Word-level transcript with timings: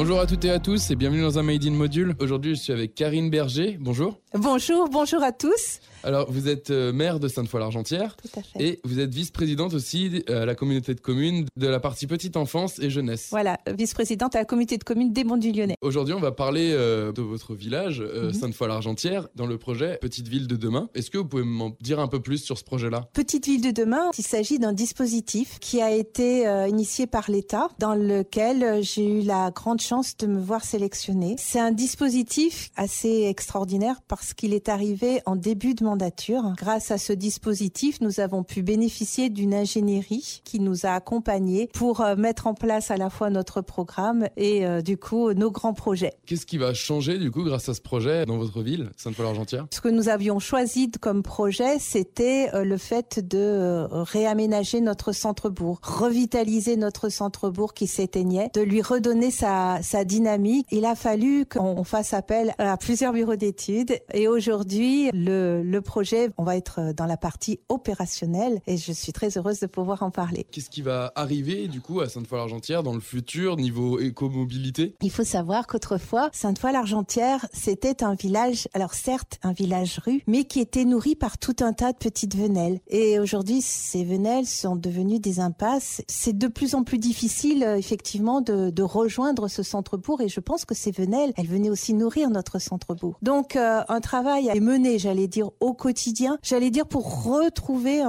Bonjour 0.00 0.18
à 0.18 0.24
toutes 0.24 0.46
et 0.46 0.50
à 0.50 0.58
tous 0.58 0.90
et 0.90 0.96
bienvenue 0.96 1.20
dans 1.20 1.38
un 1.38 1.42
Made 1.42 1.62
in 1.66 1.72
Module. 1.72 2.14
Aujourd'hui, 2.20 2.54
je 2.54 2.60
suis 2.62 2.72
avec 2.72 2.94
Karine 2.94 3.28
Berger. 3.28 3.76
Bonjour. 3.78 4.16
Bonjour, 4.32 4.88
bonjour 4.88 5.22
à 5.22 5.30
tous. 5.30 5.80
Alors, 6.04 6.32
vous 6.32 6.48
êtes 6.48 6.70
euh, 6.70 6.90
maire 6.90 7.20
de 7.20 7.28
Sainte-Foy-l'Argentière. 7.28 8.16
Tout 8.16 8.40
à 8.40 8.42
fait. 8.42 8.64
Et 8.64 8.80
vous 8.84 8.98
êtes 9.00 9.12
vice-présidente 9.12 9.74
aussi 9.74 10.24
euh, 10.30 10.44
à 10.44 10.46
la 10.46 10.54
communauté 10.54 10.94
de 10.94 11.00
communes 11.00 11.44
de 11.54 11.66
la 11.66 11.80
partie 11.80 12.06
petite 12.06 12.38
enfance 12.38 12.78
et 12.78 12.88
jeunesse. 12.88 13.26
Voilà, 13.30 13.58
vice-présidente 13.68 14.34
à 14.34 14.38
la 14.38 14.44
communauté 14.46 14.78
de 14.78 14.84
communes 14.84 15.12
des 15.12 15.24
Monts 15.24 15.36
du 15.36 15.52
Lyonnais. 15.52 15.74
Aujourd'hui, 15.82 16.14
on 16.14 16.20
va 16.20 16.32
parler 16.32 16.70
euh, 16.72 17.12
de 17.12 17.20
votre 17.20 17.54
village, 17.54 18.00
euh, 18.00 18.28
Mhm. 18.28 18.32
Sainte-Foy-l'Argentière, 18.32 19.28
dans 19.34 19.44
le 19.46 19.58
projet 19.58 19.98
Petite 20.00 20.28
Ville 20.28 20.46
de 20.46 20.56
demain. 20.56 20.88
Est-ce 20.94 21.10
que 21.10 21.18
vous 21.18 21.26
pouvez 21.26 21.42
m'en 21.44 21.76
dire 21.82 22.00
un 22.00 22.08
peu 22.08 22.20
plus 22.20 22.38
sur 22.42 22.56
ce 22.56 22.64
projet-là? 22.64 23.10
Petite 23.12 23.44
ville 23.44 23.60
de 23.60 23.70
demain, 23.70 24.10
il 24.16 24.24
s'agit 24.24 24.58
d'un 24.58 24.72
dispositif 24.72 25.58
qui 25.60 25.82
a 25.82 25.90
été 25.90 26.48
euh, 26.48 26.66
initié 26.68 27.06
par 27.06 27.30
l'État, 27.30 27.68
dans 27.78 27.94
lequel 27.94 28.62
euh, 28.62 28.80
j'ai 28.80 29.04
eu 29.04 29.20
la 29.20 29.50
grande 29.50 29.82
chance 29.82 29.89
de 29.90 30.26
me 30.26 30.40
voir 30.40 30.64
sélectionnée. 30.64 31.34
C'est 31.38 31.58
un 31.58 31.72
dispositif 31.72 32.70
assez 32.76 33.24
extraordinaire 33.24 34.00
parce 34.06 34.34
qu'il 34.34 34.54
est 34.54 34.68
arrivé 34.68 35.20
en 35.26 35.34
début 35.34 35.74
de 35.74 35.84
mandature. 35.84 36.54
Grâce 36.56 36.92
à 36.92 36.98
ce 36.98 37.12
dispositif, 37.12 38.00
nous 38.00 38.20
avons 38.20 38.44
pu 38.44 38.62
bénéficier 38.62 39.30
d'une 39.30 39.52
ingénierie 39.52 40.42
qui 40.44 40.60
nous 40.60 40.86
a 40.86 40.90
accompagnés 40.90 41.68
pour 41.74 42.02
euh, 42.02 42.14
mettre 42.14 42.46
en 42.46 42.54
place 42.54 42.90
à 42.92 42.96
la 42.96 43.10
fois 43.10 43.30
notre 43.30 43.62
programme 43.62 44.28
et 44.36 44.64
euh, 44.64 44.80
du 44.80 44.96
coup 44.96 45.32
nos 45.32 45.50
grands 45.50 45.74
projets. 45.74 46.12
Qu'est-ce 46.26 46.46
qui 46.46 46.58
va 46.58 46.72
changer 46.72 47.18
du 47.18 47.32
coup 47.32 47.42
grâce 47.42 47.68
à 47.68 47.74
ce 47.74 47.80
projet 47.80 48.26
dans 48.26 48.38
votre 48.38 48.62
ville, 48.62 48.90
Sainte-Foy-l'Argentière 48.96 49.66
Ce 49.72 49.80
que 49.80 49.88
nous 49.88 50.08
avions 50.08 50.38
choisi 50.38 50.90
comme 51.00 51.22
projet, 51.22 51.78
c'était 51.80 52.50
euh, 52.54 52.64
le 52.64 52.76
fait 52.76 53.18
de 53.18 53.38
euh, 53.38 53.86
réaménager 54.02 54.80
notre 54.80 55.12
centre-bourg, 55.12 55.80
revitaliser 55.82 56.76
notre 56.76 57.08
centre-bourg 57.08 57.74
qui 57.74 57.86
s'éteignait, 57.86 58.50
de 58.54 58.60
lui 58.60 58.82
redonner 58.82 59.30
sa, 59.30 59.79
sa 59.82 60.04
dynamique. 60.04 60.66
Il 60.70 60.84
a 60.84 60.94
fallu 60.94 61.46
qu'on 61.46 61.84
fasse 61.84 62.14
appel 62.14 62.54
à 62.58 62.76
plusieurs 62.76 63.12
bureaux 63.12 63.36
d'études 63.36 63.98
et 64.12 64.28
aujourd'hui, 64.28 65.10
le, 65.12 65.62
le 65.62 65.80
projet, 65.80 66.30
on 66.38 66.44
va 66.44 66.56
être 66.56 66.92
dans 66.94 67.06
la 67.06 67.16
partie 67.16 67.60
opérationnelle 67.68 68.60
et 68.66 68.76
je 68.76 68.92
suis 68.92 69.12
très 69.12 69.36
heureuse 69.36 69.60
de 69.60 69.66
pouvoir 69.66 70.02
en 70.02 70.10
parler. 70.10 70.46
Qu'est-ce 70.50 70.70
qui 70.70 70.82
va 70.82 71.12
arriver 71.14 71.68
du 71.68 71.80
coup 71.80 72.00
à 72.00 72.08
Sainte-Foy-l'Argentière 72.08 72.82
dans 72.82 72.94
le 72.94 73.00
futur 73.00 73.56
niveau 73.56 73.98
écomobilité? 73.98 74.94
Il 75.02 75.10
faut 75.10 75.24
savoir 75.24 75.66
qu'autrefois, 75.66 76.30
Sainte-Foy-l'Argentière, 76.32 77.46
c'était 77.52 78.02
un 78.02 78.14
village, 78.14 78.68
alors 78.74 78.94
certes 78.94 79.38
un 79.42 79.52
village 79.52 80.00
rue, 80.04 80.22
mais 80.26 80.44
qui 80.44 80.60
était 80.60 80.84
nourri 80.84 81.16
par 81.16 81.38
tout 81.38 81.56
un 81.60 81.72
tas 81.72 81.92
de 81.92 81.98
petites 81.98 82.36
venelles. 82.36 82.80
Et 82.88 83.18
aujourd'hui, 83.18 83.62
ces 83.62 84.04
venelles 84.04 84.46
sont 84.46 84.76
devenues 84.76 85.20
des 85.20 85.40
impasses. 85.40 86.02
C'est 86.08 86.36
de 86.36 86.48
plus 86.48 86.74
en 86.74 86.84
plus 86.84 86.98
difficile, 86.98 87.64
euh, 87.64 87.76
effectivement, 87.76 88.40
de, 88.40 88.70
de 88.70 88.82
rejoindre 88.82 89.48
ce 89.48 89.59
centre-bourg. 89.62 90.20
Et 90.20 90.28
je 90.28 90.40
pense 90.40 90.64
que 90.64 90.74
ces 90.74 90.90
venelles, 90.90 91.32
elles 91.36 91.46
venaient 91.46 91.70
aussi 91.70 91.94
nourrir 91.94 92.30
notre 92.30 92.58
centre-bourg. 92.58 93.18
Donc, 93.22 93.56
euh, 93.56 93.80
un 93.88 94.00
travail 94.00 94.48
est 94.48 94.60
mené, 94.60 94.98
j'allais 94.98 95.28
dire, 95.28 95.50
au 95.60 95.72
quotidien, 95.72 96.38
j'allais 96.42 96.70
dire 96.70 96.86
pour 96.86 97.24
retrouver 97.24 98.02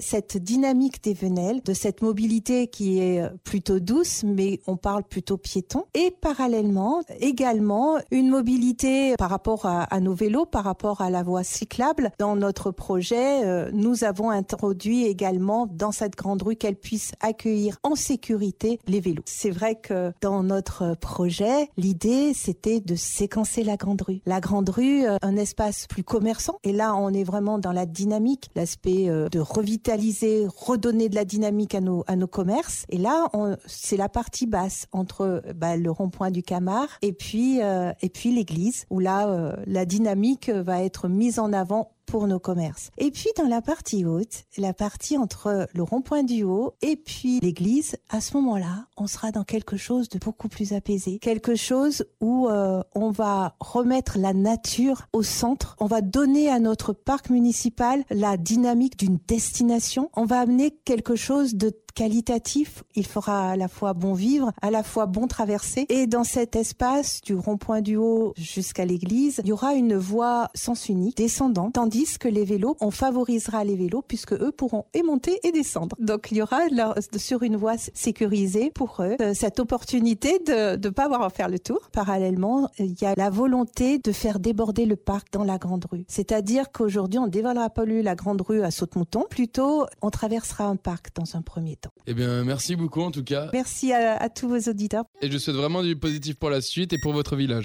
cette 0.00 0.36
dynamique 0.36 1.02
des 1.02 1.14
venelles, 1.14 1.62
de 1.62 1.74
cette 1.74 2.02
mobilité 2.02 2.68
qui 2.68 3.00
est 3.00 3.22
euh, 3.22 3.28
plutôt 3.44 3.80
douce, 3.80 4.22
mais 4.24 4.60
on 4.66 4.76
parle 4.76 5.04
plutôt 5.04 5.36
piéton. 5.36 5.84
Et 5.94 6.10
parallèlement, 6.10 7.02
également, 7.20 7.98
une 8.10 8.28
mobilité 8.28 9.14
par 9.16 9.30
rapport 9.30 9.66
à, 9.66 9.82
à 9.84 10.00
nos 10.00 10.14
vélos, 10.14 10.46
par 10.46 10.64
rapport 10.64 11.00
à 11.00 11.10
la 11.10 11.22
voie 11.22 11.44
cyclable. 11.44 12.10
Dans 12.18 12.36
notre 12.36 12.70
projet, 12.70 13.44
euh, 13.44 13.70
nous 13.72 14.04
avons 14.04 14.30
introduit 14.30 15.04
également 15.04 15.66
dans 15.66 15.92
cette 15.92 16.16
grande 16.16 16.42
rue 16.42 16.56
qu'elle 16.56 16.76
puisse 16.76 17.12
accueillir 17.20 17.78
en 17.82 17.94
sécurité 17.94 18.78
les 18.86 19.00
vélos. 19.00 19.22
C'est 19.26 19.50
vrai 19.50 19.74
que 19.76 20.12
dans 20.20 20.42
notre 20.42 20.93
projet, 20.94 21.68
l'idée, 21.76 22.32
c'était 22.34 22.80
de 22.80 22.94
séquencer 22.94 23.62
la 23.62 23.76
grande 23.76 24.02
rue. 24.02 24.20
La 24.26 24.40
grande 24.40 24.68
rue, 24.68 25.06
euh, 25.06 25.16
un 25.22 25.36
espace 25.36 25.86
plus 25.86 26.04
commerçant. 26.04 26.58
Et 26.64 26.72
là, 26.72 26.94
on 26.94 27.10
est 27.10 27.24
vraiment 27.24 27.58
dans 27.58 27.72
la 27.72 27.86
dynamique, 27.86 28.50
l'aspect 28.54 29.08
euh, 29.08 29.28
de 29.28 29.40
revitaliser, 29.40 30.46
redonner 30.56 31.08
de 31.08 31.14
la 31.14 31.24
dynamique 31.24 31.74
à 31.74 31.80
nos, 31.80 32.04
à 32.06 32.16
nos 32.16 32.26
commerces. 32.26 32.84
Et 32.88 32.98
là, 32.98 33.28
c'est 33.66 33.96
la 33.96 34.08
partie 34.08 34.46
basse 34.46 34.86
entre 34.92 35.42
bah, 35.54 35.76
le 35.76 35.90
rond-point 35.90 36.30
du 36.30 36.42
Camard 36.42 36.88
et 37.02 37.12
puis, 37.12 37.62
euh, 37.62 37.92
et 38.02 38.08
puis 38.08 38.32
l'église, 38.32 38.86
où 38.90 38.98
là, 38.98 39.56
la 39.66 39.84
dynamique 39.84 40.50
va 40.50 40.82
être 40.82 41.08
mise 41.08 41.38
en 41.38 41.52
avant 41.52 41.93
pour 42.06 42.26
nos 42.26 42.38
commerces. 42.38 42.90
Et 42.98 43.10
puis 43.10 43.28
dans 43.36 43.48
la 43.48 43.62
partie 43.62 44.04
haute, 44.04 44.44
la 44.56 44.72
partie 44.72 45.18
entre 45.18 45.66
le 45.72 45.82
rond-point 45.82 46.22
du 46.22 46.44
haut 46.44 46.74
et 46.82 46.96
puis 46.96 47.40
l'église, 47.40 47.96
à 48.10 48.20
ce 48.20 48.36
moment-là, 48.36 48.86
on 48.96 49.06
sera 49.06 49.32
dans 49.32 49.44
quelque 49.44 49.76
chose 49.76 50.08
de 50.08 50.18
beaucoup 50.18 50.48
plus 50.48 50.72
apaisé, 50.72 51.18
quelque 51.18 51.54
chose 51.54 52.04
où 52.20 52.48
euh, 52.48 52.82
on 52.94 53.10
va 53.10 53.56
remettre 53.60 54.18
la 54.18 54.32
nature 54.32 55.06
au 55.12 55.22
centre, 55.22 55.76
on 55.80 55.86
va 55.86 56.00
donner 56.00 56.48
à 56.48 56.58
notre 56.58 56.92
parc 56.92 57.30
municipal 57.30 58.04
la 58.10 58.36
dynamique 58.36 58.98
d'une 58.98 59.18
destination, 59.26 60.10
on 60.14 60.24
va 60.24 60.40
amener 60.40 60.70
quelque 60.84 61.16
chose 61.16 61.54
de 61.54 61.72
qualitatif, 61.94 62.82
il 62.94 63.06
fera 63.06 63.50
à 63.50 63.56
la 63.56 63.68
fois 63.68 63.94
bon 63.94 64.14
vivre, 64.14 64.52
à 64.60 64.70
la 64.70 64.82
fois 64.82 65.06
bon 65.06 65.26
traverser. 65.26 65.86
Et 65.88 66.06
dans 66.06 66.24
cet 66.24 66.56
espace 66.56 67.20
du 67.20 67.34
rond-point 67.34 67.80
du 67.80 67.96
haut 67.96 68.34
jusqu'à 68.36 68.84
l'église, 68.84 69.40
il 69.44 69.48
y 69.48 69.52
aura 69.52 69.74
une 69.74 69.96
voie 69.96 70.50
sens 70.54 70.88
unique 70.88 71.16
descendante, 71.16 71.74
tandis 71.74 71.93
que 72.18 72.28
les 72.28 72.44
vélos, 72.44 72.76
on 72.80 72.90
favorisera 72.90 73.62
les 73.64 73.76
vélos 73.76 74.02
puisque 74.06 74.32
eux 74.32 74.52
pourront 74.56 74.84
et 74.94 75.02
monter 75.02 75.38
et 75.44 75.52
descendre. 75.52 75.96
Donc 76.00 76.28
il 76.30 76.38
y 76.38 76.42
aura 76.42 76.68
leur- 76.70 76.94
sur 77.16 77.42
une 77.42 77.56
voie 77.56 77.76
sécurisée 77.94 78.70
pour 78.74 78.96
eux 79.00 79.16
euh, 79.20 79.32
cette 79.34 79.60
opportunité 79.60 80.38
de 80.40 80.76
ne 80.76 80.90
pas 80.90 81.04
avoir 81.04 81.22
à 81.22 81.30
faire 81.30 81.48
le 81.48 81.58
tour. 81.58 81.78
Parallèlement, 81.92 82.68
il 82.78 82.94
y 83.00 83.04
a 83.06 83.14
la 83.16 83.30
volonté 83.30 83.98
de 83.98 84.12
faire 84.12 84.40
déborder 84.40 84.86
le 84.86 84.96
parc 84.96 85.28
dans 85.32 85.44
la 85.44 85.58
grande 85.58 85.84
rue. 85.90 86.04
C'est-à-dire 86.08 86.72
qu'aujourd'hui, 86.72 87.18
on 87.18 87.26
ne 87.26 87.30
dévalera 87.30 87.70
pas 87.70 87.84
plus 87.84 88.02
la 88.02 88.14
grande 88.14 88.40
rue 88.40 88.62
à 88.62 88.70
saute-mouton, 88.70 89.24
plutôt 89.28 89.84
on 90.02 90.10
traversera 90.10 90.64
un 90.64 90.76
parc 90.76 91.14
dans 91.14 91.36
un 91.36 91.42
premier 91.42 91.76
temps. 91.76 91.92
Eh 92.06 92.14
bien, 92.14 92.42
merci 92.44 92.76
beaucoup 92.76 93.02
en 93.02 93.10
tout 93.10 93.22
cas. 93.24 93.50
Merci 93.52 93.92
à, 93.92 94.16
à 94.16 94.28
tous 94.28 94.48
vos 94.48 94.58
auditeurs. 94.70 95.04
Et 95.20 95.30
je 95.30 95.38
souhaite 95.38 95.56
vraiment 95.56 95.82
du 95.82 95.94
positif 95.96 96.36
pour 96.36 96.50
la 96.50 96.60
suite 96.60 96.92
et 96.92 96.98
pour 96.98 97.12
votre 97.12 97.36
village. 97.36 97.64